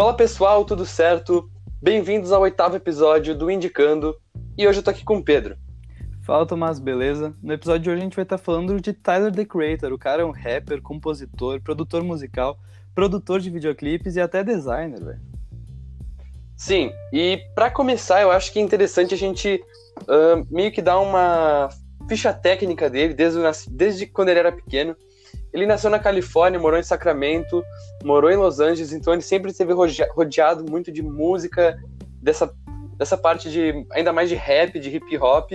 [0.00, 1.50] Fala pessoal, tudo certo?
[1.82, 4.16] Bem-vindos ao oitavo episódio do Indicando
[4.56, 5.58] e hoje eu tô aqui com o Pedro.
[6.24, 7.36] Fala Tomás, beleza?
[7.42, 9.92] No episódio de hoje a gente vai estar falando de Tyler the Creator.
[9.92, 12.58] O cara é um rapper, compositor, produtor musical,
[12.94, 15.20] produtor de videoclipes e até designer, velho.
[16.56, 19.62] Sim, e para começar eu acho que é interessante a gente
[20.04, 21.68] uh, meio que dar uma
[22.08, 23.38] ficha técnica dele desde,
[23.68, 24.96] desde quando ele era pequeno.
[25.52, 27.62] Ele nasceu na Califórnia, morou em Sacramento,
[28.04, 29.72] morou em Los Angeles, então ele sempre esteve
[30.12, 31.76] rodeado muito de música,
[32.22, 32.52] dessa,
[32.96, 35.52] dessa parte de ainda mais de rap, de hip hop.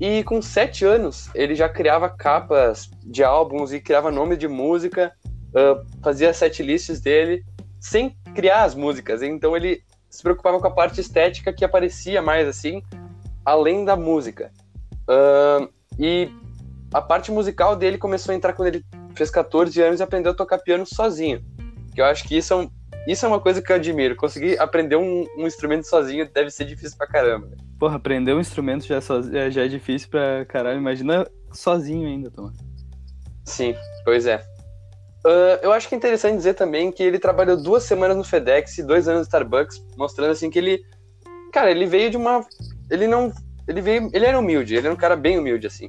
[0.00, 5.12] E com sete anos ele já criava capas de álbuns e criava nome de música,
[5.48, 7.42] uh, fazia set lists dele
[7.80, 9.22] sem criar as músicas.
[9.22, 12.82] Então ele se preocupava com a parte estética que aparecia mais assim,
[13.44, 14.52] além da música.
[15.08, 16.30] Uh, e
[16.92, 18.84] a parte musical dele começou a entrar quando ele
[19.14, 21.44] fez 14 anos e aprendeu a tocar piano sozinho.
[21.94, 22.70] Que eu acho que isso é, um,
[23.06, 24.16] isso é uma coisa que eu admiro.
[24.16, 27.48] Conseguir aprender um, um instrumento sozinho deve ser difícil pra caramba.
[27.78, 30.78] Porra, aprender um instrumento já, so, já é difícil pra caralho.
[30.78, 32.56] Imagina sozinho ainda, Thomas.
[33.44, 34.36] Sim, pois é.
[35.26, 38.78] Uh, eu acho que é interessante dizer também que ele trabalhou duas semanas no FedEx
[38.78, 40.82] e dois anos no Starbucks, mostrando assim que ele.
[41.52, 42.46] Cara, ele veio de uma.
[42.90, 43.32] Ele não.
[43.66, 44.08] Ele veio.
[44.12, 45.88] Ele era humilde, ele era um cara bem humilde, assim.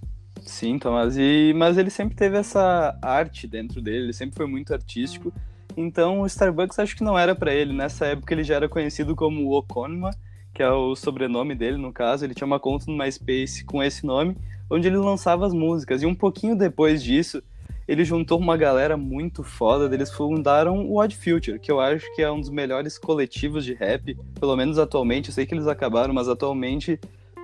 [0.50, 1.16] Sim, Thomas.
[1.16, 5.31] E, mas ele sempre teve essa arte dentro dele, ele sempre foi muito artístico.
[5.78, 7.72] Então o Starbucks acho que não era para ele.
[7.72, 10.09] Nessa época ele já era conhecido como Okonma,
[10.52, 12.25] que é o sobrenome dele no caso.
[12.25, 14.36] Ele tinha uma conta no MySpace com esse nome,
[14.70, 16.02] onde ele lançava as músicas.
[16.02, 17.44] E um pouquinho depois disso,
[17.88, 19.94] ele juntou uma galera muito foda.
[19.94, 23.75] Eles fundaram o Odd Future, que eu acho que é um dos melhores coletivos de
[23.75, 25.30] rap, pelo menos atualmente.
[25.30, 27.00] Eu sei que eles acabaram, mas atualmente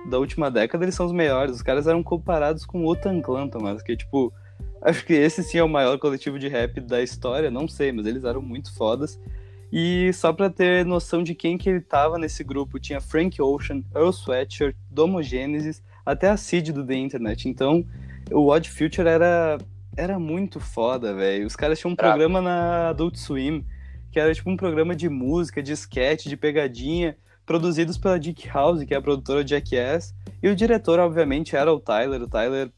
[0.08, 1.56] da última década, eles são os melhores.
[1.56, 4.32] Os caras eram comparados com o Utan Clan, mas que tipo,
[4.82, 8.06] acho que esse sim é o maior coletivo de rap da história, não sei, mas
[8.06, 9.18] eles eram muito fodas.
[9.72, 13.82] E só pra ter noção de quem que ele tava nesse grupo, tinha Frank Ocean,
[13.94, 17.48] Earl Sweatshirt, Domo Genesis, até a Cid do The Internet.
[17.48, 17.84] Então,
[18.30, 19.58] o Odd Future era,
[19.96, 21.46] era muito foda, velho.
[21.46, 23.66] Os caras tinham um programa na Adult Swim,
[24.12, 28.84] que era tipo um programa de música, de sketch, de pegadinha produzidos pela Dick House,
[28.84, 30.12] que é a produtora de Jackass,
[30.42, 32.20] e o diretor, obviamente, era o Tyler.
[32.20, 32.70] O Tyler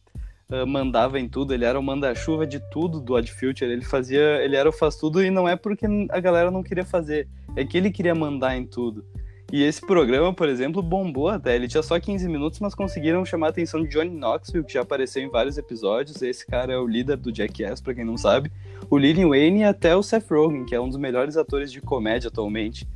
[0.53, 4.45] uh, mandava em tudo, ele era o manda-chuva de tudo do Odd Future, ele fazia,
[4.45, 7.27] ele era o faz tudo e não é porque a galera não queria fazer,
[7.57, 9.05] é que ele queria mandar em tudo.
[9.51, 11.57] E esse programa, por exemplo, bombou até.
[11.57, 14.83] Ele tinha só 15 minutos, mas conseguiram chamar a atenção de Johnny Knoxville, que já
[14.83, 16.21] apareceu em vários episódios.
[16.21, 18.53] Esse cara é o líder do Jackass, para quem não sabe.
[18.91, 21.81] O Lily Wayne e até o Seth Rogen, que é um dos melhores atores de
[21.81, 22.87] comédia atualmente.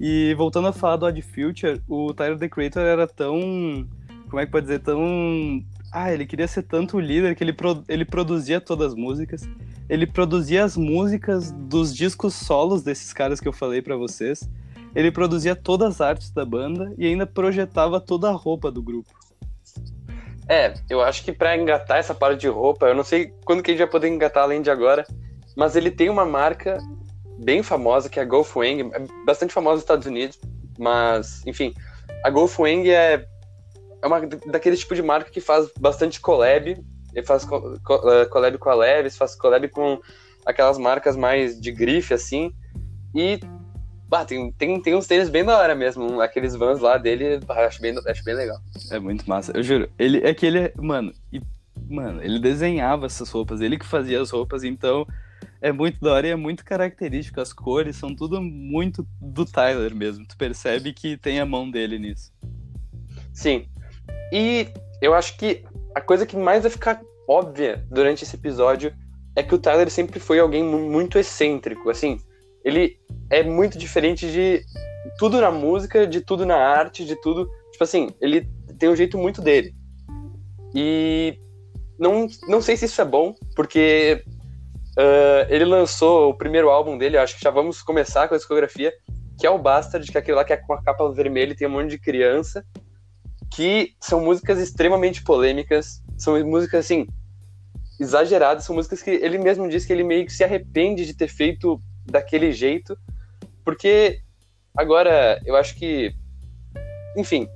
[0.00, 3.88] E voltando a falar do Odd Future, o Tyler The Creator era tão.
[4.28, 4.80] Como é que pode dizer?
[4.80, 5.64] Tão.
[5.90, 7.82] Ah, ele queria ser tanto o líder que ele, pro...
[7.88, 9.48] ele produzia todas as músicas.
[9.88, 14.48] Ele produzia as músicas dos discos solos desses caras que eu falei para vocês.
[14.94, 19.10] Ele produzia todas as artes da banda e ainda projetava toda a roupa do grupo.
[20.48, 23.70] É, eu acho que para engatar essa parte de roupa, eu não sei quando que
[23.70, 25.06] a gente vai poder engatar além de agora,
[25.54, 26.78] mas ele tem uma marca
[27.38, 30.38] bem famosa, que é a Golfwang, é bastante famosa nos Estados Unidos,
[30.78, 31.72] mas, enfim,
[32.24, 33.26] a Golfwang é,
[34.02, 36.76] é uma daquele tipo de marca que faz bastante collab,
[37.14, 40.00] ele faz é, collab com a Levis, faz collab com
[40.44, 42.52] aquelas marcas mais de grife, assim,
[43.14, 43.38] e
[44.08, 47.80] bah, tem, tem, tem uns tênis bem da hora mesmo, aqueles vans lá dele, acho
[47.80, 48.58] bem, acho bem legal.
[48.90, 51.40] É muito massa, eu juro, ele, é que ele, mano, e,
[51.88, 55.06] mano, ele desenhava essas roupas, ele que fazia as roupas, então
[55.60, 57.40] é muito da hora e é muito característico.
[57.40, 60.26] As cores são tudo muito do Tyler mesmo.
[60.26, 62.32] Tu percebe que tem a mão dele nisso.
[63.32, 63.66] Sim.
[64.32, 64.68] E
[65.00, 65.64] eu acho que
[65.94, 68.92] a coisa que mais vai ficar óbvia durante esse episódio
[69.36, 71.90] é que o Tyler sempre foi alguém muito excêntrico.
[71.90, 72.18] Assim,
[72.64, 72.98] ele
[73.30, 74.62] é muito diferente de
[75.18, 77.48] tudo na música, de tudo na arte, de tudo.
[77.72, 78.48] Tipo assim, ele
[78.78, 79.74] tem um jeito muito dele.
[80.74, 81.38] E
[81.98, 84.24] não, não sei se isso é bom, porque
[84.98, 88.92] Uh, ele lançou o primeiro álbum dele, acho que já vamos começar com a discografia,
[89.38, 91.54] que é o Bastard, que é aquele lá que é com a capa vermelha e
[91.54, 92.66] tem um monte de criança,
[93.54, 97.06] que são músicas extremamente polêmicas, são músicas assim,
[98.00, 101.28] exageradas, são músicas que ele mesmo diz que ele meio que se arrepende de ter
[101.28, 102.98] feito daquele jeito,
[103.64, 104.20] porque
[104.76, 106.12] agora eu acho que,
[107.16, 107.48] enfim,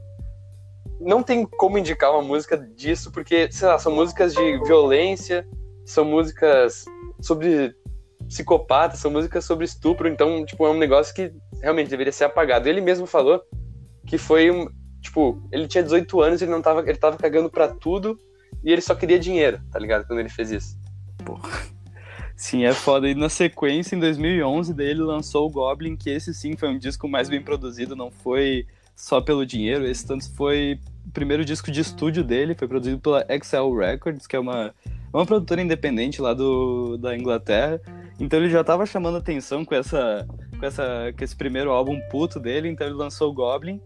[1.01, 5.45] não tem como indicar uma música disso, porque, sei lá, são músicas de violência,
[5.85, 6.85] são músicas
[7.21, 7.75] sobre
[8.29, 12.69] psicopata, são músicas sobre estupro, então, tipo, é um negócio que realmente deveria ser apagado.
[12.69, 13.43] Ele mesmo falou
[14.07, 14.67] que foi um,
[15.01, 18.19] tipo, ele tinha 18 anos, ele não tava, ele tava cagando para tudo
[18.65, 20.07] e ele só queria dinheiro, tá ligado?
[20.07, 20.79] Quando ele fez isso.
[21.25, 21.63] Porra.
[22.37, 23.09] Sim, é foda.
[23.09, 26.79] E na sequência, em 2011, daí ele lançou o Goblin, que esse sim foi um
[26.79, 29.87] disco mais bem produzido, não foi só pelo dinheiro.
[29.87, 34.35] Esse tanto foi o primeiro disco de estúdio dele, foi produzido pela Excel Records, que
[34.35, 34.75] é uma,
[35.13, 37.81] uma produtora independente lá do, da Inglaterra.
[38.19, 40.27] Então ele já estava chamando atenção com, essa,
[40.59, 43.81] com, essa, com esse primeiro álbum puto dele, então ele lançou o Goblin,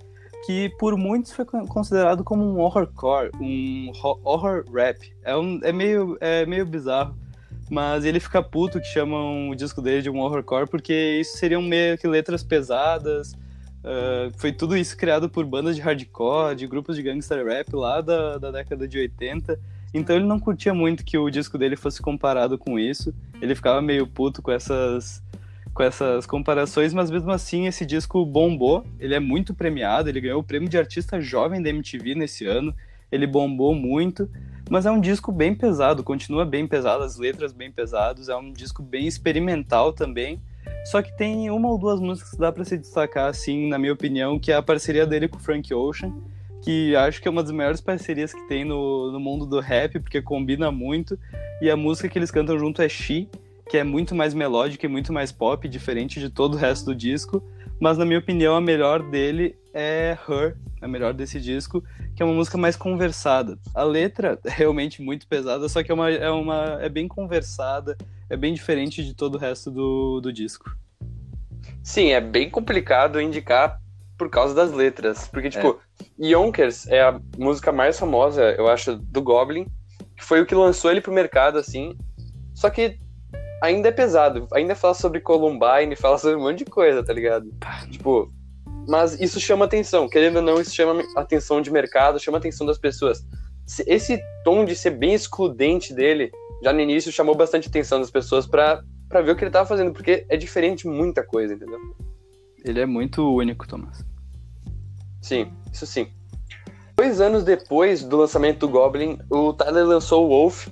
[0.44, 3.90] que por muitos foi considerado como um horrorcore, um
[4.22, 5.12] horror rap.
[5.24, 7.16] É, um, é, meio, é meio bizarro,
[7.70, 11.62] mas ele fica puto que chamam o disco dele de um horrorcore, porque isso seriam
[11.62, 13.34] meio que letras pesadas,
[13.86, 18.00] Uh, foi tudo isso criado por bandas de hardcore, de grupos de gangster rap lá
[18.00, 19.56] da, da década de 80.
[19.96, 23.14] Então ele não curtia muito que o disco dele fosse comparado com isso.
[23.40, 25.22] Ele ficava meio puto com essas,
[25.72, 28.86] com essas comparações, mas mesmo assim esse disco bombou.
[29.00, 32.74] Ele é muito premiado, ele ganhou o prêmio de artista jovem da MTV nesse ano.
[33.10, 34.28] Ele bombou muito,
[34.68, 38.52] mas é um disco bem pesado, continua bem pesado, as letras bem pesadas, é um
[38.52, 40.42] disco bem experimental também.
[40.84, 43.92] Só que tem uma ou duas músicas que dá para se destacar, assim, na minha
[43.92, 46.12] opinião, que é a parceria dele com o Frank Ocean,
[46.62, 50.00] que acho que é uma das maiores parcerias que tem no, no mundo do rap,
[50.00, 51.18] porque combina muito.
[51.60, 53.28] E a música que eles cantam junto é She,
[53.68, 56.94] que é muito mais melódica e muito mais pop, diferente de todo o resto do
[56.94, 57.42] disco.
[57.80, 62.26] Mas, na minha opinião, a melhor dele é Her, a melhor desse disco, que é
[62.26, 63.58] uma música mais conversada.
[63.74, 67.96] A letra é realmente muito pesada, só que é, uma, é, uma, é bem conversada,
[68.30, 70.74] é bem diferente de todo o resto do, do disco.
[71.82, 73.80] Sim, é bem complicado indicar
[74.16, 75.28] por causa das letras.
[75.28, 76.26] Porque, tipo, é.
[76.26, 79.66] Yonkers é a música mais famosa, eu acho, do Goblin,
[80.16, 81.96] que foi o que lançou ele pro mercado, assim.
[82.54, 82.98] Só que
[83.62, 84.48] ainda é pesado.
[84.52, 87.52] Ainda fala sobre Columbine, fala sobre um monte de coisa, tá ligado?
[87.90, 88.30] Tipo,
[88.88, 90.08] mas isso chama atenção.
[90.08, 93.24] Querendo ou não, isso chama atenção de mercado, chama atenção das pessoas.
[93.86, 96.30] Esse tom de ser bem excludente dele,
[96.62, 98.82] já no início, chamou bastante atenção das pessoas para
[99.22, 101.80] ver o que ele tava fazendo, porque é diferente muita coisa, entendeu?
[102.66, 104.04] Ele é muito único, Thomas.
[105.22, 106.08] Sim, isso sim.
[106.96, 110.66] Dois anos depois do lançamento do Goblin, o Tyler lançou o Wolf,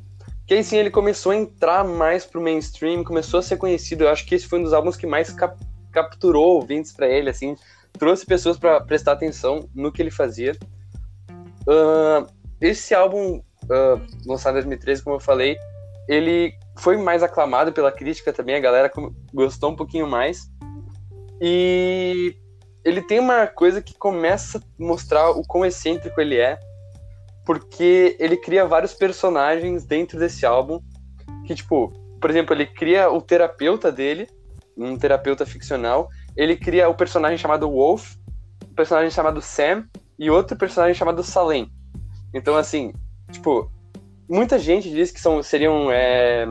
[0.45, 4.05] que aí sim ele começou a entrar mais pro mainstream, começou a ser conhecido.
[4.05, 5.57] Eu acho que esse foi um dos álbuns que mais cap
[5.93, 7.57] capturou ouvintes para ele, assim,
[7.93, 10.57] trouxe pessoas para prestar atenção no que ele fazia.
[11.69, 12.27] Uh,
[12.61, 15.57] esse álbum, uh, lançado em 2013, como eu falei,
[16.09, 18.91] ele foi mais aclamado pela crítica também, a galera
[19.33, 20.51] gostou um pouquinho mais.
[21.41, 22.37] E
[22.85, 26.59] ele tem uma coisa que começa a mostrar o quão excêntrico ele é,
[27.45, 30.81] porque ele cria vários personagens dentro desse álbum,
[31.47, 34.27] que, tipo, por exemplo, ele cria o terapeuta dele,
[34.77, 38.17] um terapeuta ficcional, ele cria o personagem chamado Wolf,
[38.69, 39.87] um personagem chamado Sam
[40.19, 41.71] e outro personagem chamado Salem.
[42.33, 42.93] Então, assim,
[43.31, 43.71] tipo,
[44.29, 46.47] muita gente diz que são, seriam é,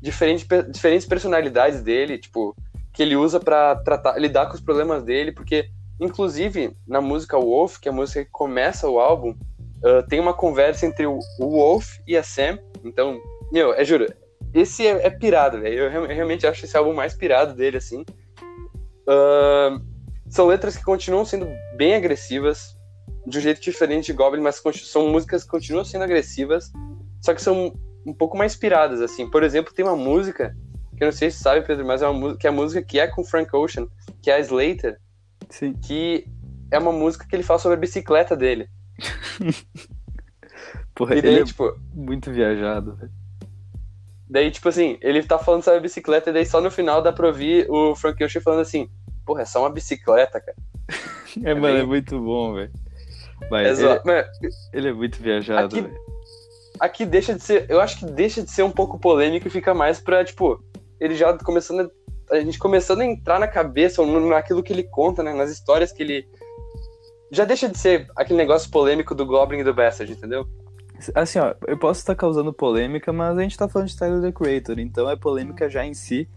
[0.00, 2.56] diferentes, diferentes personalidades dele, tipo,
[2.94, 5.68] que ele usa para tratar, lidar com os problemas dele, porque,
[6.00, 10.32] inclusive, na música Wolf, que é a música que começa o álbum, uh, tem uma
[10.32, 12.58] conversa entre o, Wolf e a Sam.
[12.84, 13.20] Então,
[13.52, 14.06] meu, é juro,
[14.54, 15.80] esse é, é pirado, velho.
[15.80, 18.02] Eu, eu, realmente acho esse álbum mais pirado dele, assim.
[19.08, 19.82] Uh,
[20.30, 22.76] são letras que continuam sendo bem agressivas,
[23.26, 26.70] de um jeito diferente de Goblin, mas são músicas que continuam sendo agressivas,
[27.20, 27.72] só que são
[28.06, 29.28] um pouco mais piradas, assim.
[29.28, 30.54] Por exemplo, tem uma música,
[30.96, 32.98] que eu não sei se sabe, Pedro, mas é uma que é a música que
[32.98, 33.86] é com Frank Ocean,
[34.22, 34.98] que é a Slater,
[35.50, 35.74] Sim.
[35.74, 36.26] que
[36.70, 38.68] é uma música que ele fala sobre a bicicleta dele.
[40.94, 43.12] Porra, e daí, ele é tipo, muito viajado, velho.
[44.28, 47.12] Daí, tipo assim, ele tá falando sobre a bicicleta, e daí só no final dá
[47.12, 48.88] pra ouvir o Frank Ocean falando assim,
[49.24, 50.56] porra, é só uma bicicleta, cara.
[51.44, 51.82] é, é mano, bem...
[51.82, 52.72] é muito bom, velho.
[53.50, 54.00] Mas ele,
[54.72, 55.90] ele, é muito viajado, aqui,
[56.80, 59.74] aqui deixa de ser, eu acho que deixa de ser um pouco polêmico e fica
[59.74, 60.64] mais pra, tipo,
[61.04, 61.90] ele já começando
[62.30, 65.50] a, a gente começando a entrar na cabeça, ou naquilo que ele conta, né, nas
[65.50, 66.26] histórias que ele
[67.30, 70.46] já deixa de ser aquele negócio polêmico do Goblin e do Bastard, entendeu?
[71.14, 74.32] Assim, ó, eu posso estar causando polêmica, mas a gente tá falando de Tyler the
[74.32, 76.28] Creator, então é polêmica já em si.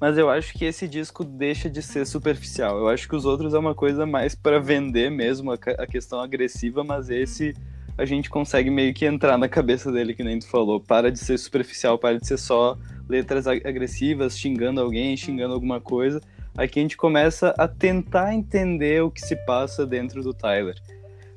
[0.00, 2.78] Mas eu acho que esse disco deixa de ser superficial.
[2.78, 6.84] Eu acho que os outros é uma coisa mais para vender mesmo, a questão agressiva,
[6.84, 7.54] mas esse
[7.96, 10.80] a gente consegue meio que entrar na cabeça dele, que nem tu falou.
[10.80, 16.20] Para de ser superficial, para de ser só letras agressivas, xingando alguém, xingando alguma coisa.
[16.56, 20.74] Aqui a gente começa a tentar entender o que se passa dentro do Tyler.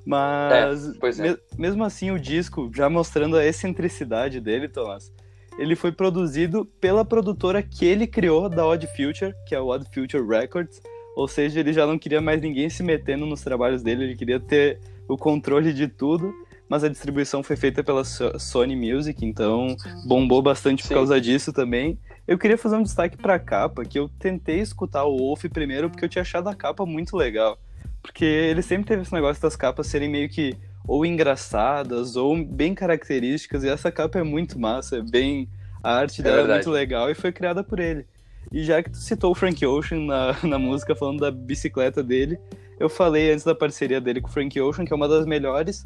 [0.05, 1.29] Mas, é, é.
[1.29, 5.11] Me mesmo assim, o disco, já mostrando a excentricidade dele, Thomas,
[5.57, 9.85] ele foi produzido pela produtora que ele criou da Odd Future, que é o Odd
[9.93, 10.81] Future Records.
[11.15, 14.39] Ou seja, ele já não queria mais ninguém se metendo nos trabalhos dele, ele queria
[14.39, 16.33] ter o controle de tudo.
[16.71, 19.75] Mas a distribuição foi feita pela Sony Music, então
[20.05, 20.87] bombou bastante Sim.
[20.87, 21.99] por causa disso também.
[22.25, 25.89] Eu queria fazer um destaque para a capa, que eu tentei escutar o Wolf primeiro
[25.89, 27.59] porque eu tinha achado a capa muito legal.
[28.01, 30.55] Porque ele sempre teve esse negócio das capas serem meio que
[30.87, 35.49] ou engraçadas ou bem características, e essa capa é muito massa, é bem.
[35.83, 38.05] A arte é dela é, é muito legal e foi criada por ele.
[38.49, 42.39] E já que tu citou o Frank Ocean na, na música falando da bicicleta dele,
[42.79, 45.83] eu falei antes da parceria dele com o Frank Ocean, que é uma das melhores,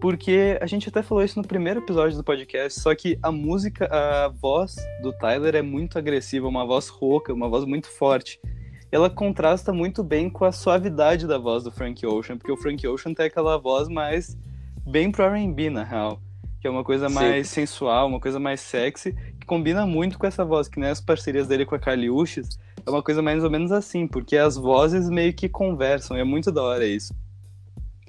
[0.00, 3.86] porque a gente até falou isso no primeiro episódio do podcast, só que a música,
[3.86, 8.40] a voz do Tyler é muito agressiva, uma voz rouca, uma voz muito forte.
[8.90, 12.84] Ela contrasta muito bem com a suavidade da voz do Frank Ocean, porque o Frank
[12.88, 14.36] Ocean tem aquela voz mais
[14.86, 16.18] bem pro R&B, na real,
[16.60, 17.14] que é uma coisa Sim.
[17.14, 21.00] mais sensual, uma coisa mais sexy, que combina muito com essa voz, que nem as
[21.00, 24.56] parcerias dele com a Carly Uchis, é uma coisa mais ou menos assim, porque as
[24.56, 27.14] vozes meio que conversam, e é muito da hora isso.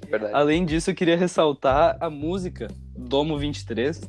[0.08, 0.34] Verdade.
[0.34, 4.00] Além disso, eu queria ressaltar a música Domo 23,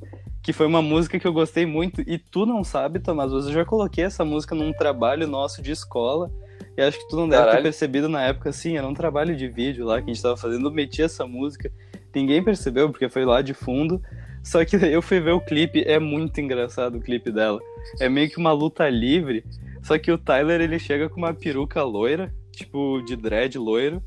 [0.41, 2.01] que foi uma música que eu gostei muito.
[2.01, 5.71] E tu não sabe, Tomás, mas eu já coloquei essa música num trabalho nosso de
[5.71, 6.31] escola.
[6.75, 7.57] E acho que tu não deve Caralho.
[7.57, 10.35] ter percebido na época, assim, era um trabalho de vídeo lá que a gente tava
[10.35, 11.71] fazendo, eu meti essa música.
[12.13, 14.01] Ninguém percebeu, porque foi lá de fundo.
[14.43, 17.59] Só que eu fui ver o clipe, é muito engraçado o clipe dela.
[17.99, 19.45] É meio que uma luta livre,
[19.81, 24.03] só que o Tyler, ele chega com uma peruca loira, tipo, de dread loiro,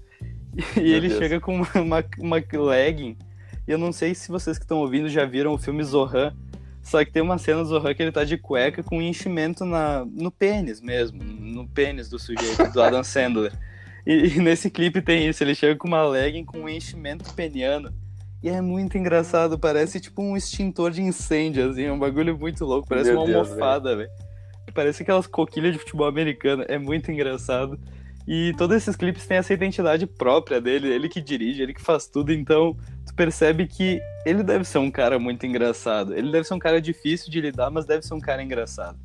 [0.77, 1.21] e ele Deus.
[1.21, 3.17] chega com uma, uma, uma legging.
[3.67, 6.35] E eu não sei se vocês que estão ouvindo já viram o filme Zohan.
[6.83, 9.65] Só que tem uma cena do Zohan que ele tá de cueca com um enchimento
[9.65, 11.23] na, no pênis mesmo.
[11.23, 13.53] No pênis do sujeito, do Adam Sandler.
[14.07, 17.93] E, e, nesse clipe tem isso, ele chega com uma legging com um enchimento peniano.
[18.41, 22.65] E é muito engraçado, parece tipo um extintor de incêndio, assim, é um bagulho muito
[22.65, 24.11] louco, parece Meu uma almofada, velho.
[24.73, 27.81] Parece aquelas coquilhas de futebol americano, é muito engraçado.
[28.27, 32.09] E todos esses clipes têm essa identidade própria dele, ele que dirige, ele que faz
[32.09, 36.13] tudo, então tu percebe que ele deve ser um cara muito engraçado.
[36.13, 38.99] Ele deve ser um cara difícil de lidar, mas deve ser um cara engraçado.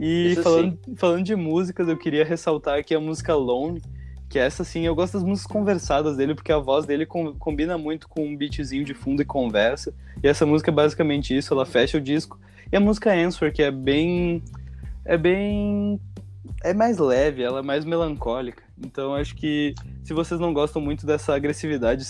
[0.00, 3.82] E falando, falando de músicas, eu queria ressaltar aqui a música Lone,
[4.28, 7.76] que essa sim, eu gosto das músicas conversadas dele, porque a voz dele com, combina
[7.76, 9.94] muito com um beatzinho de fundo e conversa.
[10.22, 12.38] E essa música é basicamente isso, ela fecha o disco.
[12.72, 14.42] E a música Answer, que é bem.
[15.04, 16.00] É bem
[16.62, 18.62] é mais leve, ela é mais melancólica.
[18.78, 19.74] Então acho que
[20.04, 22.04] se vocês não gostam muito dessa agressividade,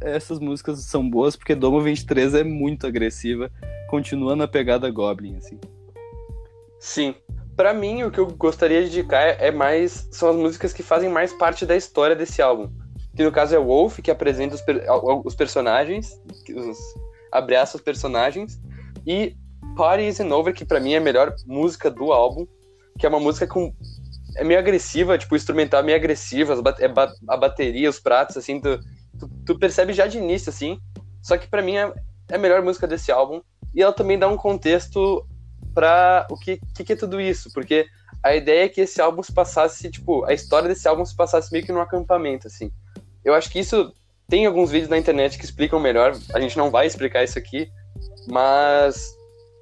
[0.00, 3.50] essas músicas são boas, porque Domo 23 é muito agressiva,
[3.88, 5.58] continua na pegada Goblin, assim.
[6.78, 7.14] Sim.
[7.56, 10.08] Para mim, o que eu gostaria de indicar é mais.
[10.10, 12.70] São as músicas que fazem mais parte da história desse álbum.
[13.14, 14.82] Que no caso é Wolf, que apresenta os, per
[15.24, 16.18] os personagens,
[16.56, 16.78] os,
[17.30, 18.58] abre aspas, personagens,
[19.06, 19.36] e
[19.76, 22.46] Party Isn't Over, que para mim é a melhor música do álbum
[22.98, 23.74] que é uma música com
[24.36, 26.86] é meio agressiva, tipo, o instrumental é meio agressivo, é
[27.28, 28.78] a bateria, os pratos, assim, tu,
[29.18, 30.78] tu, tu percebe já de início, assim.
[31.20, 31.92] Só que para mim é,
[32.30, 33.40] é, a melhor música desse álbum.
[33.74, 35.26] E ela também dá um contexto
[35.74, 37.86] para o que, que, que é tudo isso, porque
[38.22, 41.50] a ideia é que esse álbum se passasse, tipo, a história desse álbum se passasse
[41.52, 42.70] meio que num acampamento, assim.
[43.24, 43.92] Eu acho que isso
[44.28, 47.70] tem alguns vídeos na internet que explicam melhor, a gente não vai explicar isso aqui,
[48.30, 49.14] mas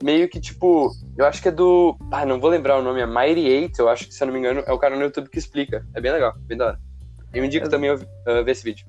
[0.02, 1.96] meio que tipo, eu acho que é do.
[2.10, 4.34] Ah, não vou lembrar o nome, é Mighty Eight, eu acho que, se eu não
[4.34, 5.86] me engano, é o cara no YouTube que explica.
[5.94, 6.80] É bem legal, bem da hora.
[7.32, 7.68] Eu indico é...
[7.68, 7.98] também uh,
[8.44, 8.86] ver esse vídeo.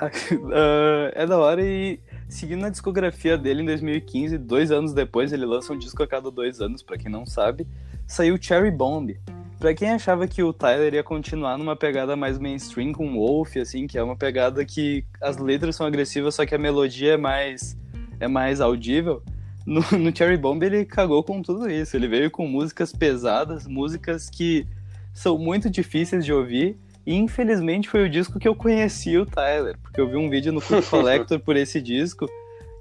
[0.00, 5.44] uh, é da hora e seguindo a discografia dele em 2015, dois anos depois, ele
[5.44, 7.66] lança um disco a cada dois anos, para quem não sabe,
[8.06, 9.18] saiu Cherry Bomb.
[9.58, 13.86] Pra quem achava que o Tyler ia continuar numa pegada mais mainstream com Wolf, assim,
[13.86, 17.76] que é uma pegada que as letras são agressivas, só que a melodia é mais
[18.18, 19.22] é mais audível,
[19.66, 21.96] no, no Cherry Bomb ele cagou com tudo isso.
[21.96, 24.66] Ele veio com músicas pesadas, músicas que
[25.12, 26.78] são muito difíceis de ouvir.
[27.06, 30.52] E infelizmente foi o disco que eu conheci o Tyler, porque eu vi um vídeo
[30.52, 32.28] no Food Collector por esse disco.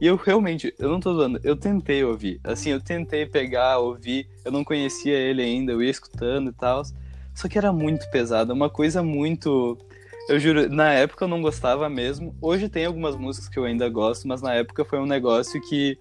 [0.02, 2.40] E eu realmente, eu não tô zoando, eu tentei ouvir.
[2.44, 6.84] Assim, eu tentei pegar, ouvir, eu não conhecia ele ainda, eu ia escutando e tal.
[7.36, 9.78] Só que era muito pesado, uma coisa muito.
[10.30, 12.36] Eu juro, na época eu não gostava mesmo.
[12.42, 15.98] Hoje tem algumas músicas que eu ainda gosto, mas na época foi um negócio que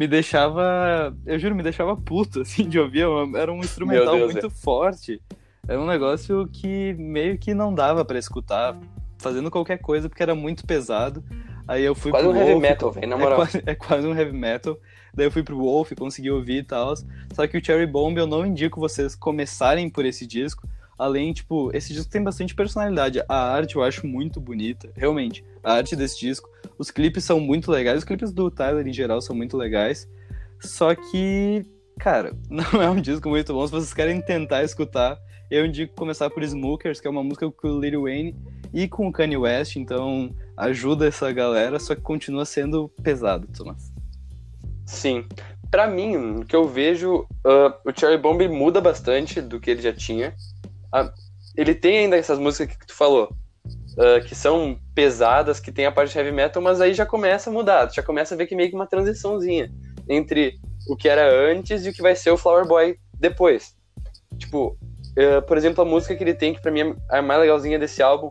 [0.00, 1.14] me deixava.
[1.26, 3.04] Eu juro, me deixava puto, assim, de ouvir.
[3.36, 4.50] Era um instrumental Deus, muito é.
[4.50, 5.20] forte.
[5.68, 8.78] Era um negócio que meio que não dava para escutar,
[9.18, 11.22] fazendo qualquer coisa, porque era muito pesado.
[11.68, 13.32] Aí eu fui quase pro um Wolf, heavy metal, velho, na moral.
[13.32, 14.78] É quase, é quase um heavy metal.
[15.14, 16.94] Daí eu fui pro Wolf, consegui ouvir e tal.
[17.34, 20.66] Só que o Cherry Bomb eu não indico vocês começarem por esse disco.
[20.98, 23.22] Além, tipo, esse disco tem bastante personalidade.
[23.28, 25.44] A arte eu acho muito bonita, realmente.
[25.62, 26.48] A arte desse disco.
[26.80, 30.08] Os clipes são muito legais, os clipes do Tyler em geral são muito legais.
[30.62, 31.66] Só que,
[31.98, 33.66] cara, não é um disco muito bom.
[33.66, 35.18] Se vocês querem tentar escutar,
[35.50, 38.34] eu indico começar por Smokers, que é uma música com o Lil Wayne
[38.72, 39.76] e com o Kanye West.
[39.76, 43.92] Então, ajuda essa galera, só que continua sendo pesado, Thomas.
[44.86, 45.26] Sim.
[45.70, 49.82] Para mim, o que eu vejo, uh, o Cherry Bomb muda bastante do que ele
[49.82, 50.34] já tinha.
[50.94, 51.12] Uh,
[51.54, 53.36] ele tem ainda essas músicas que tu falou,
[53.92, 57.52] uh, que são pesadas, que tem a parte heavy metal, mas aí já começa a
[57.52, 59.70] mudar, já começa a ver que meio que uma transiçãozinha
[60.08, 63.74] entre o que era antes e o que vai ser o Flower Boy depois.
[64.38, 64.76] Tipo,
[65.16, 67.78] uh, por exemplo, a música que ele tem, que pra mim é a mais legalzinha
[67.78, 68.28] desse álbum,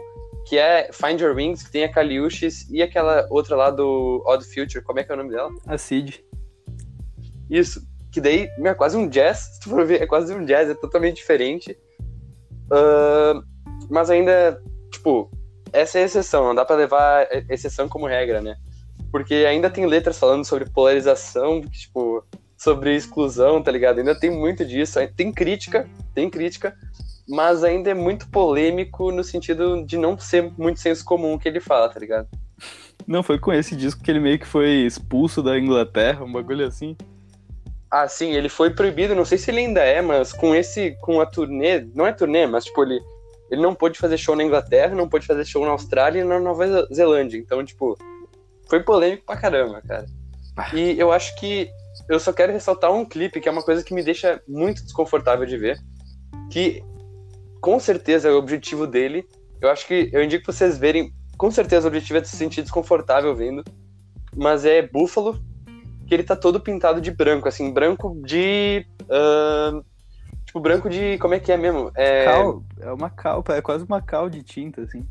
[0.48, 4.44] que é Find Your Wings, que tem a Kaliushis e aquela outra lá do Odd
[4.46, 5.52] Future, como é que é o nome dela?
[5.68, 6.24] A Cid.
[7.50, 10.70] Isso, que daí é quase um jazz, se tu for ver, é quase um jazz,
[10.70, 11.78] é totalmente diferente.
[12.72, 13.44] Uh,
[13.90, 14.62] mas ainda,
[14.92, 15.32] tipo,
[15.74, 18.56] essa é a exceção, não dá para levar exceção como regra, né?
[19.12, 22.24] Porque ainda tem letras falando sobre polarização, tipo,
[22.58, 24.00] sobre exclusão, tá ligado?
[24.00, 26.76] Ainda tem muito disso, tem crítica, tem crítica,
[27.28, 31.48] mas ainda é muito polêmico no sentido de não ser muito senso comum o que
[31.48, 32.28] ele fala, tá ligado?
[33.08, 36.68] Não, foi com esse disco que ele meio que foi expulso da Inglaterra, um bagulho
[36.68, 36.96] assim.
[37.90, 41.20] Ah, sim, ele foi proibido, não sei se ele ainda é, mas com esse, com
[41.20, 43.00] a turnê, não é turnê, mas tipo, ele,
[43.50, 46.40] ele não pôde fazer show na Inglaterra, não pôde fazer show na Austrália e na
[46.40, 47.98] Nova Zelândia, então, tipo,
[48.68, 50.06] foi polêmico pra caramba, cara.
[50.74, 51.70] E eu acho que
[52.08, 55.46] eu só quero ressaltar um clipe que é uma coisa que me deixa muito desconfortável
[55.46, 55.80] de ver,
[56.52, 56.84] que
[57.62, 59.28] com certeza é o objetivo dele,
[59.62, 62.62] eu acho que, eu indico pra vocês verem, com certeza o objetivo é se sentir
[62.62, 63.64] desconfortável vendo,
[64.36, 65.40] mas é Buffalo,
[66.08, 68.86] que ele tá todo pintado de branco, assim, branco de.
[69.04, 69.86] Uh,
[70.50, 71.18] tipo, branco de.
[71.20, 71.92] Como é que é mesmo?
[71.96, 72.26] É...
[72.26, 75.08] Cal, é uma cal, é quase uma cal de tinta, assim.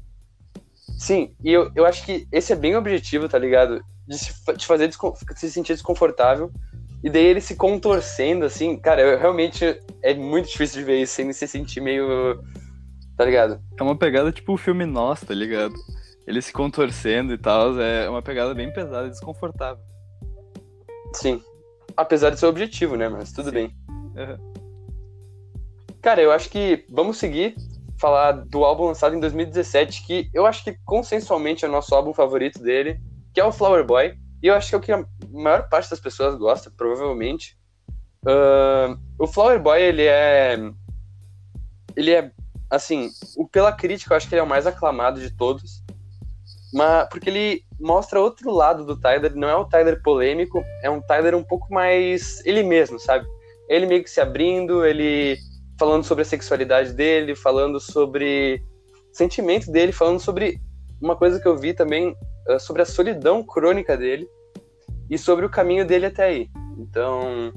[0.99, 3.81] Sim, e eu, eu acho que esse é bem objetivo, tá ligado?
[4.07, 4.91] De se, de fazer
[5.37, 6.51] se sentir desconfortável.
[7.05, 11.15] E daí ele se contorcendo, assim, cara, eu, realmente é muito difícil de ver isso
[11.15, 12.43] sem se sentir meio.
[13.17, 13.61] Tá ligado?
[13.79, 15.75] É uma pegada tipo o filme Nós, tá ligado?
[16.27, 19.83] Ele se contorcendo e tal, é uma pegada bem pesada e desconfortável.
[21.15, 21.41] Sim.
[21.97, 23.09] Apesar de ser objetivo, né?
[23.09, 23.55] Mas tudo Sim.
[23.55, 23.77] bem.
[23.89, 24.58] Uhum.
[26.01, 27.57] Cara, eu acho que vamos seguir
[27.99, 32.15] falar do álbum lançado em 2017, que eu acho que consensualmente é o nosso álbum
[32.15, 33.01] favorito dele,
[33.35, 34.17] que é o Flower Boy.
[34.43, 37.59] E eu acho que é o que a maior parte das pessoas gosta, provavelmente.
[38.23, 40.57] Uh, o Flower Boy, ele é.
[41.97, 42.31] Ele é.
[42.71, 43.11] Assim,
[43.51, 45.83] pela crítica, eu acho que ele é o mais aclamado de todos.
[46.73, 51.01] Mas, porque ele mostra outro lado do Tyler, não é o Tyler polêmico, é um
[51.01, 53.27] Tyler um pouco mais ele mesmo, sabe?
[53.69, 55.39] Ele meio que se abrindo, ele
[55.79, 58.63] falando sobre a sexualidade dele, falando sobre
[59.13, 60.61] o sentimento dele, falando sobre
[61.01, 62.17] uma coisa que eu vi também,
[62.49, 64.29] uh, sobre a solidão crônica dele
[65.09, 66.51] e sobre o caminho dele até aí.
[66.77, 67.53] Então,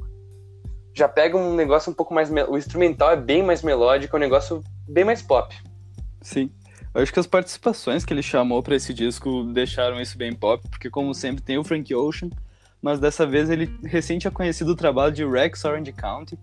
[0.94, 2.30] já pega um negócio um pouco mais.
[2.48, 5.56] O instrumental é bem mais melódico, é um negócio bem mais pop.
[6.22, 6.52] Sim.
[6.94, 10.68] Eu acho que as participações que ele chamou para esse disco deixaram isso bem pop,
[10.70, 12.30] porque como sempre tem o Frank Ocean,
[12.82, 16.38] mas dessa vez ele recém tinha conhecido o trabalho de Rex Orange County,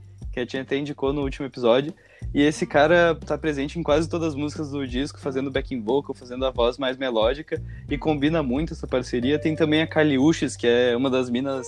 [0.46, 1.92] que a gente até indicou no último episódio,
[2.34, 6.14] e esse cara tá presente em quase todas as músicas do disco, fazendo backing vocal,
[6.14, 9.38] fazendo a voz mais melódica, e combina muito essa parceria.
[9.38, 11.66] Tem também a Kaliushis, que é uma das minas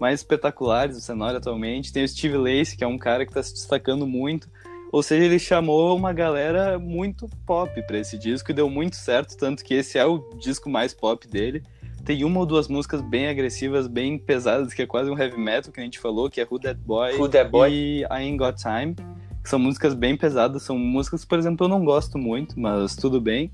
[0.00, 1.92] mais espetaculares do cenário atualmente.
[1.92, 4.48] Tem o Steve Lacy, que é um cara que tá se destacando muito.
[4.92, 9.36] Ou seja, ele chamou uma galera muito pop para esse disco e deu muito certo,
[9.36, 11.62] tanto que esse é o disco mais pop dele.
[12.04, 15.72] Tem uma ou duas músicas bem agressivas, bem pesadas, que é quase um heavy metal
[15.72, 17.72] que a gente falou, que é Who That Boy, Who That Boy?
[17.72, 18.94] e I Ain't Got Time,
[19.42, 23.20] que são músicas bem pesadas, são músicas, por exemplo, eu não gosto muito, mas tudo
[23.20, 23.50] bem.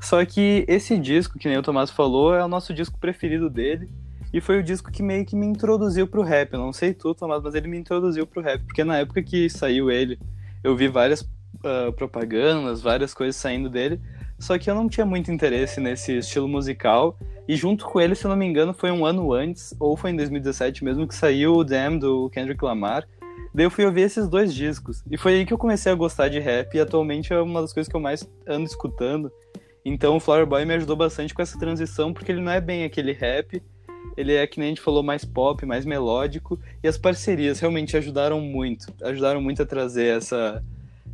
[0.00, 3.88] Só que esse disco, que nem o Tomás falou, é o nosso disco preferido dele.
[4.32, 6.52] E foi o disco que meio que me introduziu pro rap.
[6.52, 8.62] Eu não sei tu, Tomás, mas ele me introduziu pro rap.
[8.64, 10.18] Porque na época que saiu ele,
[10.62, 14.00] eu vi várias uh, propagandas, várias coisas saindo dele,
[14.38, 17.18] só que eu não tinha muito interesse nesse estilo musical.
[17.46, 20.10] E junto com ele, se eu não me engano, foi um ano antes, ou foi
[20.10, 23.06] em 2017 mesmo, que saiu o Damn do Kendrick Lamar.
[23.54, 25.04] Daí eu fui ouvir esses dois discos.
[25.10, 27.72] E foi aí que eu comecei a gostar de rap, e atualmente é uma das
[27.72, 29.30] coisas que eu mais ando escutando.
[29.84, 32.84] Então o Flower Boy me ajudou bastante com essa transição, porque ele não é bem
[32.84, 33.62] aquele rap,
[34.16, 37.96] ele é, que nem a gente falou, mais pop, mais melódico, e as parcerias realmente
[37.96, 40.64] ajudaram muito, ajudaram muito a trazer essa,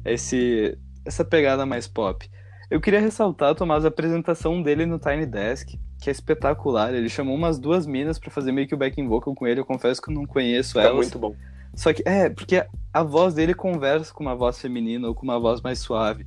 [0.05, 2.29] esse, essa pegada mais pop.
[2.71, 6.95] Eu queria ressaltar, Tomás, a apresentação dele no Tiny Desk, que é espetacular.
[6.95, 9.59] Ele chamou umas duas minas para fazer meio que o backing vocal com ele.
[9.59, 10.93] Eu confesso que eu não conheço elas.
[10.93, 11.35] É muito bom.
[11.75, 15.39] Só que, é, porque a voz dele conversa com uma voz feminina ou com uma
[15.39, 16.25] voz mais suave,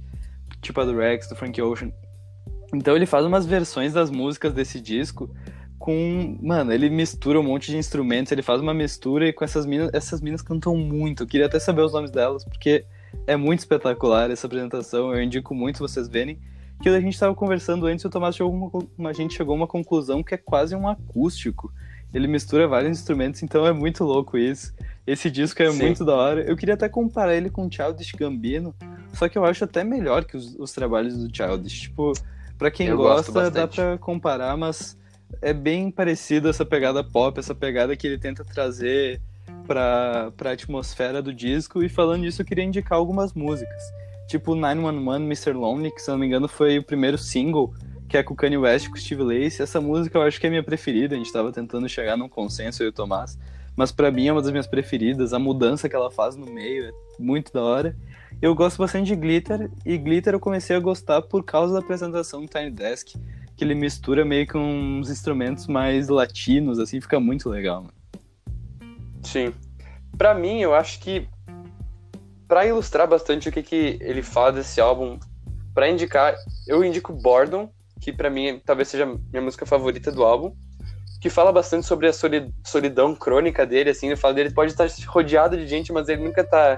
[0.62, 1.92] tipo a do Rex, do Frank Ocean.
[2.74, 5.34] Então ele faz umas versões das músicas desse disco
[5.80, 6.38] com.
[6.42, 9.90] Mano, ele mistura um monte de instrumentos, ele faz uma mistura e com essas minas.
[9.94, 11.24] Essas minas cantam muito.
[11.24, 12.86] Eu queria até saber os nomes delas, porque
[13.26, 15.14] é muito espetacular essa apresentação.
[15.14, 16.40] Eu indico muito vocês verem.
[16.82, 19.68] que a gente estava conversando antes, o Tomás chegou uma, a gente chegou a uma
[19.68, 21.72] conclusão que é quase um acústico.
[22.14, 24.74] Ele mistura vários instrumentos, então é muito louco isso.
[25.06, 25.80] Esse disco é Sim.
[25.80, 26.42] muito da hora.
[26.42, 28.76] Eu queria até comparar ele com o Childish Gambino,
[29.14, 31.82] só que eu acho até melhor que os, os trabalhos do Childish.
[31.82, 32.14] Tipo,
[32.58, 34.96] pra quem eu gosta, dá pra comparar, mas
[35.42, 39.20] é bem parecido essa pegada pop, essa pegada que ele tenta trazer
[39.66, 41.84] pra, pra atmosfera do disco.
[41.84, 43.82] E falando disso, eu queria indicar algumas músicas.
[44.28, 45.54] Tipo 911 Mr.
[45.54, 47.74] Lonely, que se não me engano foi o primeiro single,
[48.08, 49.62] que é com o Kanye West com o Steve Lace.
[49.62, 52.82] Essa música eu acho que é minha preferida, a gente tava tentando chegar num consenso,
[52.84, 53.38] eu e o Tomás.
[53.76, 56.86] Mas para mim é uma das minhas preferidas, a mudança que ela faz no meio
[56.86, 57.96] é muito da hora.
[58.42, 62.42] Eu gosto bastante de Glitter, e Glitter eu comecei a gostar por causa da apresentação
[62.42, 63.16] do Tiny Desk,
[63.56, 68.03] que ele mistura meio com uns instrumentos mais latinos, assim, fica muito legal, mano.
[69.24, 69.54] Sim.
[70.18, 71.28] Para mim, eu acho que
[72.48, 75.20] para ilustrar bastante o que, que ele fala desse álbum,
[75.74, 76.36] para indicar,
[76.68, 80.54] eu indico Bordon, que para mim talvez seja minha música favorita do álbum,
[81.20, 85.58] que fala bastante sobre a solidão crônica dele, assim, ele fala dele pode estar rodeado
[85.58, 86.78] de gente, mas ele nunca tá,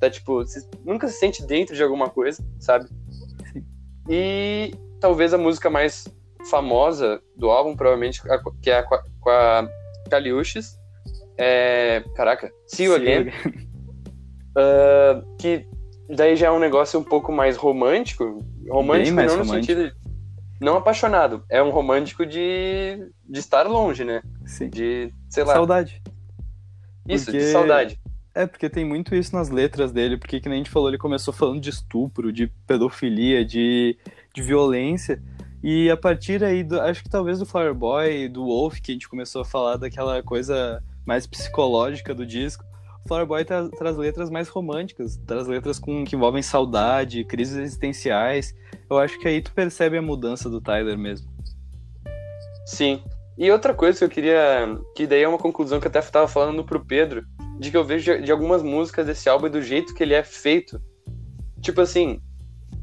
[0.00, 2.88] tá tipo, se, nunca se sente dentro de alguma coisa, sabe?
[4.08, 6.06] E talvez a música mais
[6.48, 8.22] famosa do álbum, provavelmente,
[8.62, 9.68] que é a, com a
[10.08, 10.78] Kaliushis,
[11.38, 12.04] é...
[12.14, 13.28] Caraca, See You Again.
[14.56, 15.66] Uh, que
[16.08, 18.44] daí já é um negócio um pouco mais romântico.
[18.68, 19.54] Romântico não no romântico.
[19.54, 19.92] sentido.
[20.60, 21.44] Não apaixonado.
[21.50, 24.22] É um romântico de, de estar longe, né?
[24.46, 24.68] Sim.
[24.68, 25.54] De, sei lá.
[25.54, 26.02] Saudade.
[27.08, 27.38] Isso, porque...
[27.38, 28.00] de saudade.
[28.34, 30.96] É, porque tem muito isso nas letras dele, porque que nem a gente falou, ele
[30.96, 33.98] começou falando de estupro, de pedofilia, de,
[34.34, 35.22] de violência.
[35.62, 38.94] E a partir aí, do, acho que talvez do Flower Boy, do Wolf, que a
[38.94, 42.64] gente começou a falar daquela coisa mais psicológica do disco,
[43.06, 48.54] Flower Boy tra traz letras mais românticas, traz letras com, que envolvem saudade, crises existenciais.
[48.88, 51.30] Eu acho que aí tu percebe a mudança do Tyler mesmo.
[52.64, 53.02] Sim.
[53.36, 54.78] E outra coisa que eu queria.
[54.94, 57.24] Que daí é uma conclusão que eu até estava falando pro Pedro,
[57.58, 60.14] de que eu vejo de, de, algumas músicas desse álbum e do jeito que ele
[60.14, 60.80] é feito.
[61.60, 62.20] Tipo assim,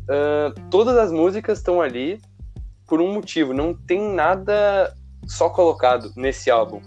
[0.04, 2.20] uh, todas as músicas estão ali
[2.86, 4.94] por um motivo, não tem nada
[5.28, 6.82] só colocado nesse álbum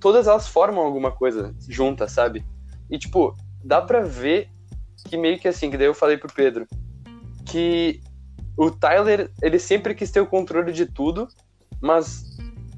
[0.00, 2.44] todas elas formam alguma coisa junta, sabe?
[2.90, 4.48] E, tipo, dá pra ver
[5.08, 6.66] que meio que assim, que daí eu falei pro Pedro,
[7.46, 8.00] que
[8.56, 11.28] o Tyler, ele sempre quis ter o controle de tudo,
[11.80, 12.24] mas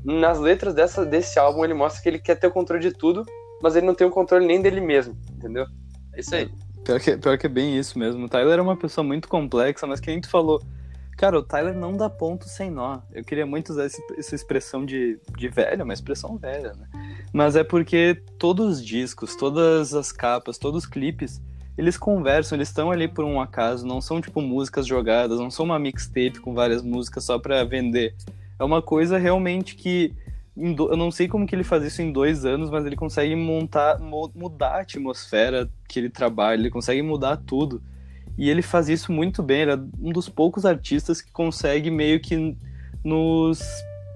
[0.04, 3.24] nas letras dessa, desse álbum ele mostra que ele quer ter o controle de tudo,
[3.62, 5.66] mas ele não tem o controle nem dele mesmo, entendeu?
[6.14, 6.50] É isso aí.
[6.84, 8.24] Pior que, pior que é bem isso mesmo.
[8.24, 10.62] O Tyler é uma pessoa muito complexa, mas que nem tu falou,
[11.20, 13.00] Cara, o Tyler não dá ponto sem nó.
[13.12, 16.88] Eu queria muito usar esse, essa expressão de, de velho, uma expressão velha, né?
[17.30, 21.38] Mas é porque todos os discos, todas as capas, todos os clipes,
[21.76, 25.66] eles conversam, eles estão ali por um acaso, não são tipo músicas jogadas, não são
[25.66, 28.14] uma mixtape com várias músicas só pra vender.
[28.58, 30.14] É uma coisa realmente que.
[30.56, 34.00] Eu não sei como que ele faz isso em dois anos, mas ele consegue montar,
[34.00, 37.82] mudar a atmosfera que ele trabalha, ele consegue mudar tudo.
[38.36, 42.20] E ele faz isso muito bem, ele é um dos poucos artistas que consegue meio
[42.20, 42.56] que
[43.04, 43.62] nos.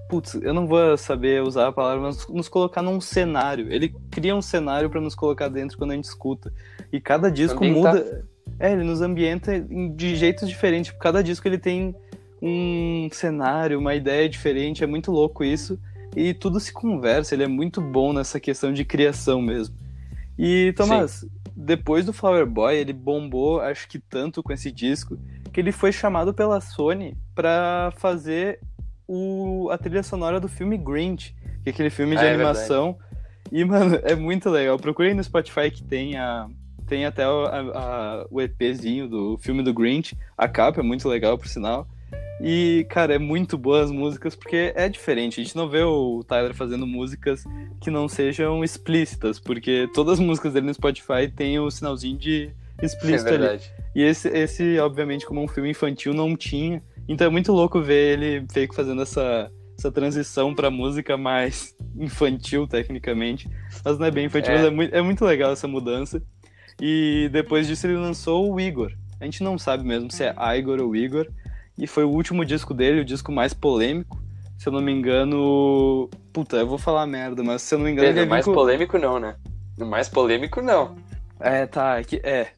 [0.09, 3.71] Putz, eu não vou saber usar a palavra, mas nos colocar num cenário.
[3.71, 6.53] Ele cria um cenário para nos colocar dentro quando a gente escuta.
[6.91, 7.95] E cada disco Ambientar.
[7.95, 8.25] muda.
[8.59, 10.91] É, ele nos ambienta de jeitos diferentes.
[10.91, 11.95] Tipo, cada disco ele tem
[12.41, 14.83] um cenário, uma ideia diferente.
[14.83, 15.79] É muito louco isso.
[16.15, 17.33] E tudo se conversa.
[17.33, 19.75] Ele é muito bom nessa questão de criação mesmo.
[20.37, 25.17] E, Tomás, Sim depois do Flower Boy, ele bombou, acho que tanto com esse disco,
[25.53, 28.59] que ele foi chamado pela Sony para fazer
[29.07, 32.97] o, a trilha sonora do filme Grinch, que é aquele filme de ah, é animação.
[33.51, 34.77] E, mano, é muito legal.
[34.77, 36.47] Procurei no Spotify que tem a.
[36.87, 40.15] Tem até a, a, o EPzinho do filme do Grinch.
[40.37, 41.87] A capa é muito legal, por sinal.
[42.41, 45.39] E, cara, é muito boa as músicas, porque é diferente.
[45.39, 47.43] A gente não vê o Tyler fazendo músicas
[47.81, 52.51] que não sejam explícitas, porque todas as músicas dele no Spotify tem o sinalzinho de
[52.81, 53.61] explícito é ali.
[53.95, 56.83] E esse, esse, obviamente, como um filme infantil, não tinha.
[57.07, 61.73] Então é muito louco ver ele meio que fazendo essa, essa transição pra música mais
[61.97, 63.49] infantil, tecnicamente.
[63.83, 64.57] Mas não é bem infantil, é.
[64.57, 66.21] mas é muito, é muito legal essa mudança.
[66.81, 68.91] E depois disso ele lançou o Igor.
[69.21, 71.27] A gente não sabe mesmo se é Igor ou Igor
[71.77, 74.23] e foi o último disco dele, o disco mais polêmico.
[74.57, 76.09] Se eu não me engano.
[76.31, 78.07] Puta, eu vou falar merda, mas se eu não me engano.
[78.07, 78.53] Pedro, ele é mais com...
[78.53, 79.35] polêmico não, né?
[79.77, 80.95] No mais polêmico não.
[81.39, 81.99] É, tá.
[81.99, 82.51] É, é.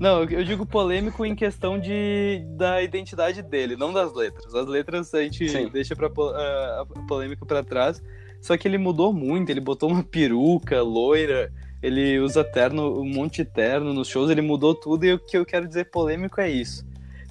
[0.00, 4.54] Não, eu digo polêmico em questão de, da identidade dele, não das letras.
[4.54, 5.68] As letras a gente Sim.
[5.68, 8.02] deixa pra, uh, a polêmica pra trás.
[8.40, 13.38] Só que ele mudou muito, ele botou uma peruca loira, ele usa terno, um monte
[13.38, 16.48] de terno nos shows, ele mudou tudo e o que eu quero dizer polêmico é
[16.48, 16.86] isso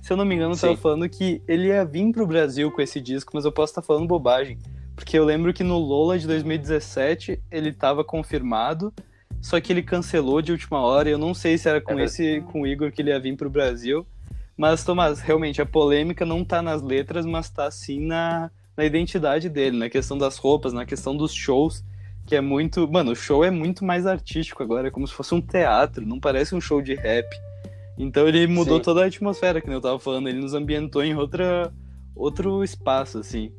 [0.07, 2.81] Se eu não me engano, eu tava falando que ele ia vir pro Brasil com
[2.81, 4.57] esse disco, mas eu posso estar tá falando bobagem.
[4.95, 8.93] Porque eu lembro que no Lola de 2017 ele tava confirmado,
[9.41, 11.09] só que ele cancelou de última hora.
[11.09, 13.35] Eu não sei se era com é esse, com o Igor que ele ia vir
[13.35, 14.07] pro Brasil.
[14.55, 19.49] Mas, Tomás, realmente, a polêmica não tá nas letras, mas tá sim na, na identidade
[19.49, 21.83] dele, na questão das roupas, na questão dos shows,
[22.25, 22.89] que é muito.
[22.89, 26.17] Mano, o show é muito mais artístico agora, é como se fosse um teatro, não
[26.17, 27.27] parece um show de rap.
[27.97, 28.83] Então ele mudou sim.
[28.83, 31.73] toda a atmosfera, que eu tava falando, ele nos ambientou em outra,
[32.15, 33.51] outro espaço, assim.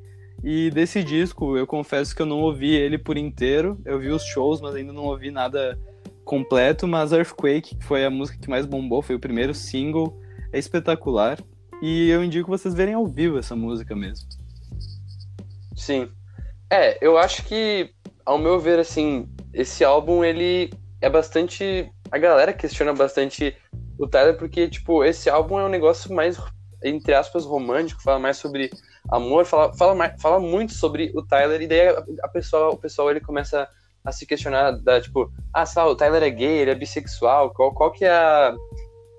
[0.44, 3.80] E desse disco, eu confesso que eu não ouvi ele por inteiro.
[3.84, 5.78] Eu vi os shows, mas ainda não ouvi nada
[6.24, 6.86] completo.
[6.86, 10.16] Mas Earthquake, que foi a música que mais bombou, foi o primeiro single
[10.52, 11.38] é espetacular.
[11.82, 14.28] E eu indico vocês verem ao vivo essa música mesmo.
[15.76, 16.08] Sim.
[16.70, 17.90] É, eu acho que,
[18.24, 20.70] ao meu ver, assim, esse álbum, ele
[21.00, 21.90] é bastante.
[22.10, 23.56] A galera questiona bastante
[23.98, 26.38] o Tyler, porque, tipo, esse álbum é um negócio mais,
[26.84, 28.70] entre aspas, romântico, fala mais sobre
[29.10, 32.76] amor, fala, fala, mais, fala muito sobre o Tyler, e daí a, a pessoa, o
[32.76, 33.68] pessoal ele começa
[34.04, 37.90] a se questionar da, tipo, ah, o Tyler é gay, ele é bissexual, qual, qual
[37.90, 38.54] que é a,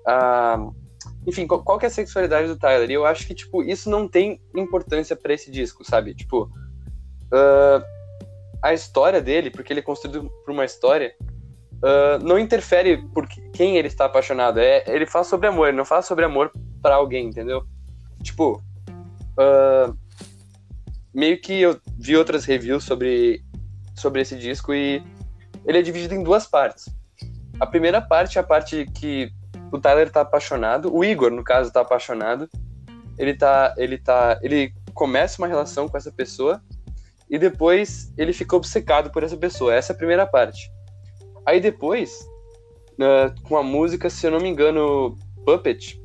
[0.06, 0.70] a
[1.26, 2.90] enfim, qual, qual que é a sexualidade do Tyler?
[2.90, 6.14] E eu acho que, tipo, isso não tem importância para esse disco, sabe?
[6.14, 7.84] Tipo, uh,
[8.62, 11.14] a história dele, porque ele é construído por uma história,
[11.82, 14.58] uh, não interfere por quem ele está apaixonado.
[14.58, 17.64] É, ele fala sobre amor, ele não fala sobre amor para alguém, entendeu?
[18.22, 18.62] Tipo,
[19.38, 19.96] uh,
[21.14, 23.42] meio que eu vi outras reviews sobre,
[23.96, 25.02] sobre esse disco e
[25.64, 26.88] ele é dividido em duas partes.
[27.58, 29.30] A primeira parte é a parte que
[29.72, 32.48] o Tyler tá apaixonado, o Igor, no caso, tá apaixonado.
[33.18, 33.74] Ele tá.
[33.76, 34.38] Ele tá.
[34.42, 36.60] Ele começa uma relação com essa pessoa
[37.28, 39.74] e depois ele fica obcecado por essa pessoa.
[39.74, 40.70] Essa é a primeira parte.
[41.50, 42.30] Aí depois,
[42.92, 46.00] uh, com a música, se eu não me engano, Puppet,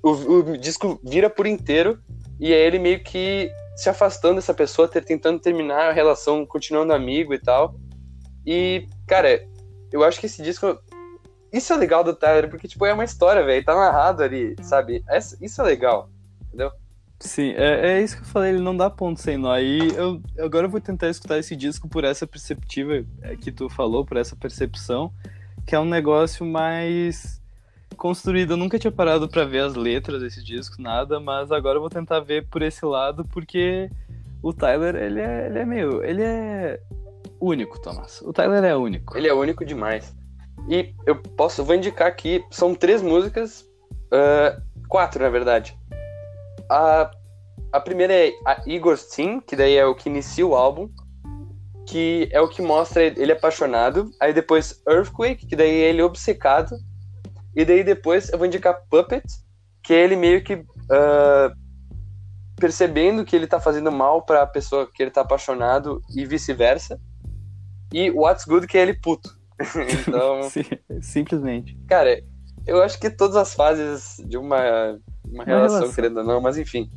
[0.00, 1.98] o, o, disco vira por inteiro
[2.38, 7.34] e é ele meio que se afastando dessa pessoa, tentando terminar a relação, continuando amigo
[7.34, 7.74] e tal.
[8.46, 9.44] E, cara,
[9.90, 10.78] eu acho que esse disco
[11.52, 13.64] isso é legal do Tyler, porque, tipo, é uma história, velho.
[13.64, 15.02] Tá narrado ali, sabe?
[15.40, 16.08] Isso é legal,
[16.46, 16.70] entendeu?
[17.20, 19.56] Sim, é, é, isso que eu falei, ele não dá ponto sem nó.
[19.56, 24.04] Eu, agora eu vou tentar escutar esse disco por essa perceptiva é, que tu falou,
[24.04, 25.12] por essa percepção,
[25.66, 27.40] que é um negócio mais
[27.96, 28.52] construído.
[28.52, 31.90] Eu nunca tinha parado para ver as letras desse disco, nada, mas agora eu vou
[31.90, 33.90] tentar ver por esse lado, porque
[34.42, 36.04] o Tyler, ele é, ele é meio.
[36.04, 36.80] Ele é
[37.40, 38.20] único, Thomas.
[38.20, 39.16] O Tyler é único.
[39.16, 40.14] Ele é único demais.
[40.68, 43.62] E eu posso, eu vou indicar aqui, são três músicas,
[44.12, 45.76] uh, quatro na verdade.
[46.70, 47.10] A,
[47.72, 50.88] a primeira é a Igor's Team, que daí é o que inicia o álbum,
[51.86, 54.10] que é o que mostra ele apaixonado.
[54.20, 56.76] Aí depois Earthquake, que daí é ele obcecado.
[57.54, 59.24] E daí depois eu vou indicar Puppet,
[59.82, 61.54] que é ele meio que uh,
[62.56, 67.00] percebendo que ele tá fazendo mal pra pessoa que ele tá apaixonado e vice-versa.
[67.92, 69.30] E What's Good, que é ele puto.
[70.08, 70.42] então.
[70.50, 70.64] Sim,
[71.00, 71.78] simplesmente.
[71.86, 72.20] Cara,
[72.66, 76.58] eu acho que todas as fases de uma, uma relação, relação, querendo ou não, mas
[76.58, 76.90] enfim.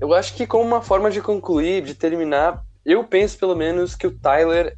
[0.00, 4.06] Eu acho que como uma forma de concluir, de terminar, eu penso pelo menos que
[4.06, 4.76] o Tyler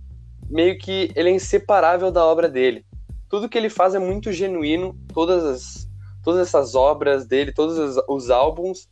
[0.49, 2.85] meio que ele é inseparável da obra dele.
[3.29, 5.91] Tudo que ele faz é muito genuíno, todas as
[6.23, 8.89] todas essas obras dele, todos os, os álbuns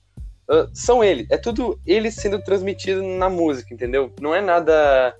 [0.48, 1.26] uh, são ele.
[1.30, 4.12] É tudo ele sendo transmitido na música, entendeu?
[4.20, 5.14] Não é nada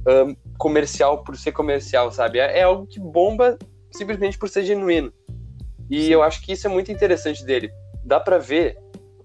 [0.00, 2.38] uh, comercial por ser comercial, sabe?
[2.38, 3.58] É, é, algo que bomba
[3.92, 5.12] simplesmente por ser genuíno.
[5.90, 6.10] E Sim.
[6.10, 7.70] eu acho que isso é muito interessante dele.
[8.04, 8.76] Dá para ver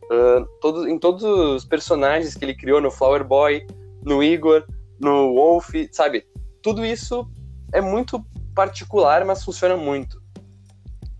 [0.05, 3.65] uh, todo, em todos os personagens que ele criou no Flower Boy,
[4.03, 4.65] no Igor,
[4.99, 6.25] no Wolf, sabe?
[6.61, 7.27] Tudo isso
[7.73, 8.23] é muito
[8.55, 10.21] particular, mas funciona muito.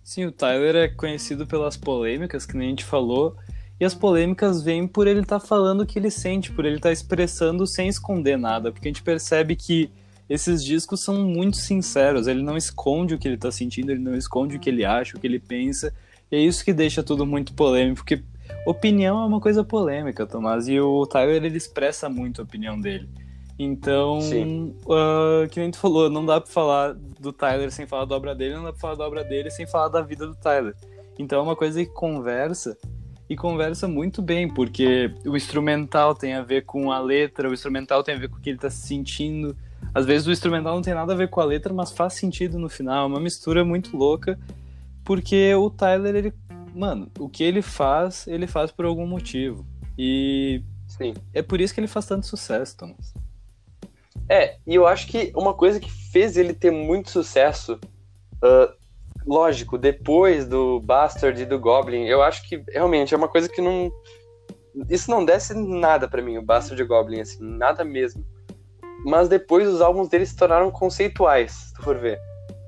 [0.04, 3.36] Sim, o Tyler é conhecido pelas polêmicas, que nem a gente falou,
[3.80, 6.76] e as polêmicas vêm por ele estar tá falando o que ele sente, por ele
[6.76, 9.92] estar tá expressando sem esconder nada, porque a gente percebe que
[10.30, 12.28] esses discos são muito sinceros.
[12.28, 15.18] Ele não esconde o que ele tá sentindo, ele não esconde o que ele acha,
[15.18, 15.94] o que ele pensa.
[16.32, 18.24] E é isso que deixa tudo muito polêmico, porque
[18.66, 23.08] opinião é uma coisa polêmica, Tomás, e o Tyler ele expressa muito a opinião dele.
[23.58, 28.16] Então, uh, que nem tu falou, não dá pra falar do Tyler sem falar da
[28.16, 30.76] obra dele, não dá pra falar da obra dele sem falar da vida do Tyler.
[31.20, 32.76] Então é uma coisa que conversa
[33.30, 38.04] e conversa muito bem, porque o instrumental tem a ver com a letra, o instrumental
[38.04, 39.56] tem a ver com o que ele tá se sentindo,
[39.94, 42.58] às vezes o instrumental não tem nada a ver com a letra, mas faz sentido
[42.58, 43.06] no final.
[43.06, 44.40] É uma mistura muito louca,
[45.04, 46.34] porque o Tyler, ele.
[46.74, 49.66] Mano, o que ele faz, ele faz por algum motivo.
[49.98, 50.64] E.
[50.88, 51.14] Sim.
[51.34, 53.14] É por isso que ele faz tanto sucesso, Thomas.
[54.28, 57.80] É, e eu acho que uma coisa que fez ele ter muito sucesso,
[58.44, 58.74] uh,
[59.26, 63.62] lógico, depois do Bastard e do Goblin, eu acho que realmente é uma coisa que
[63.62, 63.92] não.
[64.90, 68.26] Isso não desce nada para mim, o Bastard e o Goblin, assim, nada mesmo.
[69.04, 72.20] Mas depois os álbuns deles se tornaram conceituais, se tu for ver.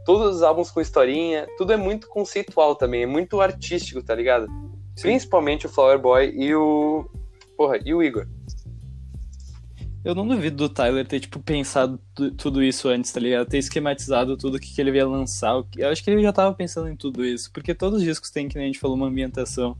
[0.05, 4.47] Todos os álbuns com historinha, tudo é muito conceitual também, é muito artístico, tá ligado?
[4.95, 5.03] Sim.
[5.03, 7.09] Principalmente o Flower Boy e o.
[7.57, 8.27] Porra, e o Igor.
[10.05, 11.99] Eu não duvido do Tyler ter, tipo, pensado
[12.37, 13.47] tudo isso antes, tá ligado?
[13.47, 15.63] Ter esquematizado tudo que, que ele ia lançar.
[15.75, 18.47] Eu acho que ele já tava pensando em tudo isso, porque todos os discos têm,
[18.47, 19.75] que nem a gente falou, uma ambientação.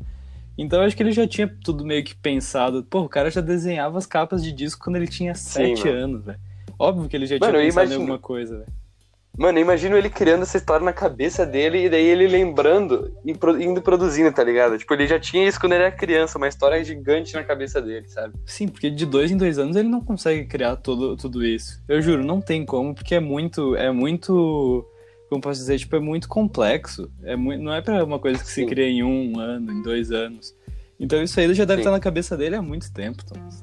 [0.58, 2.84] Então eu acho que ele já tinha tudo meio que pensado.
[2.84, 6.40] Pô, o cara já desenhava as capas de disco quando ele tinha sete anos, velho.
[6.78, 8.00] Óbvio que ele já mano, tinha pensado imagino...
[8.00, 8.86] em alguma coisa, velho.
[9.38, 13.36] Mano, eu imagino ele criando essa história na cabeça dele e daí ele lembrando e
[13.66, 14.78] indo produzindo, tá ligado?
[14.78, 18.08] Tipo, ele já tinha isso quando ele era criança, uma história gigante na cabeça dele,
[18.08, 18.34] sabe?
[18.46, 21.84] Sim, porque de dois em dois anos ele não consegue criar todo, tudo isso.
[21.88, 23.76] Eu juro, não tem como, porque é muito.
[23.76, 24.86] É muito.
[25.36, 25.78] Como posso dizer?
[25.78, 27.12] Tipo, é muito complexo.
[27.22, 28.64] É muito, não é pra uma coisa que Sim.
[28.64, 30.56] se cria em um ano, em dois anos.
[30.98, 31.82] Então isso aí já deve Sim.
[31.82, 33.62] estar na cabeça dele há muito tempo, Thomas.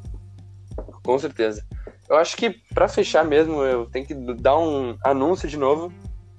[1.02, 1.64] Com certeza.
[2.10, 5.90] Eu acho que para fechar mesmo, eu tenho que dar um anúncio de novo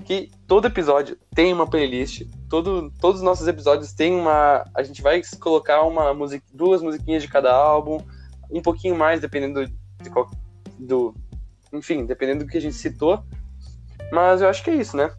[0.05, 2.27] que todo episódio tem uma playlist.
[2.47, 4.63] Todo, todos os nossos episódios tem uma.
[4.75, 7.97] A gente vai colocar uma music, duas musiquinhas de cada álbum,
[8.51, 9.65] um pouquinho mais, dependendo
[9.99, 10.29] de qual,
[10.77, 11.15] do.
[11.73, 13.23] Enfim, dependendo do que a gente citou.
[14.11, 15.09] Mas eu acho que é isso, né?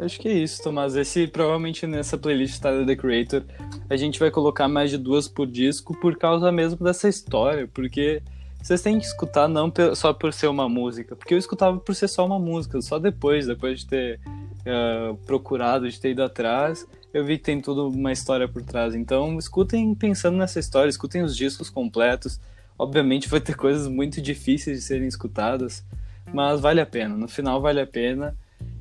[0.00, 0.96] Acho que é isso, Tomás.
[0.96, 3.44] Esse provavelmente nessa playlist Tyler The Creator
[3.88, 8.22] a gente vai colocar mais de duas por disco por causa mesmo dessa história, porque
[8.62, 12.08] vocês têm que escutar não só por ser uma música, porque eu escutava por ser
[12.08, 14.20] só uma música, só depois, depois de ter
[14.60, 18.94] uh, procurado, de ter ido atrás, eu vi que tem tudo uma história por trás.
[18.94, 22.40] Então, escutem pensando nessa história, escutem os discos completos.
[22.78, 25.84] Obviamente vai ter coisas muito difíceis de serem escutadas,
[26.32, 27.16] mas vale a pena.
[27.16, 28.36] No final vale a pena.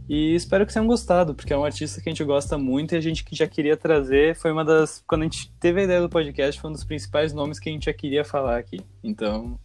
[0.10, 2.98] E espero que tenham gostado, porque é um artista que a gente gosta muito e
[2.98, 4.36] a gente que já queria trazer.
[4.36, 5.04] Foi uma das.
[5.08, 7.72] Quando a gente teve a ideia do podcast, foi um dos principais nomes que a
[7.72, 8.82] gente já queria falar aqui.
[9.04, 9.60] Então,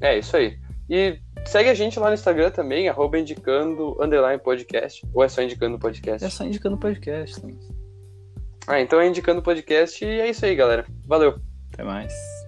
[0.00, 0.58] é, isso aí.
[0.88, 5.02] E segue a gente lá no Instagram também, arroba indicando underline podcast.
[5.12, 6.24] Ou é só indicando podcast?
[6.24, 7.40] É só indicando podcast.
[8.66, 10.84] Ah, então é indicando podcast e é isso aí, galera.
[11.06, 11.38] Valeu.
[11.72, 12.43] Até mais.